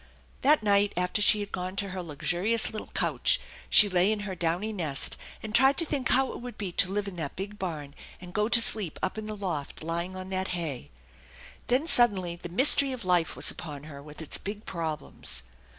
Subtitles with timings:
[0.41, 3.39] That night after she had gone to her luxurious little couch
[3.71, 6.87] jshe lay in her downy nest, and tried to think how it would be vto
[6.89, 10.29] live in that big barn and go to sleep up in the loft, lying on
[10.31, 10.89] that hay.
[11.67, 15.43] Then suddenly the mystery of life was upon her with its big problems.